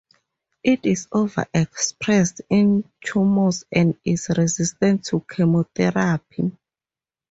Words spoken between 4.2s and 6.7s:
resistant to chemotherapy.